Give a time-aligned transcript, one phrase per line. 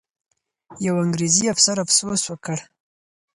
[0.85, 2.57] یو انګریزي افسر افسوس وکړ.